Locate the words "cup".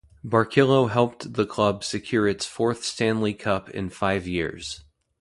3.35-3.69